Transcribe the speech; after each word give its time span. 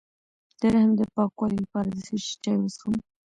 د 0.59 0.61
رحم 0.73 0.91
د 0.99 1.01
پاکوالي 1.15 1.57
لپاره 1.63 1.87
د 1.91 1.97
څه 2.07 2.15
شي 2.25 2.35
چای 2.43 2.57
وڅښم؟ 2.59 2.93